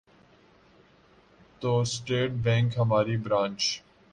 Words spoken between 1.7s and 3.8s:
state bank ہماری branch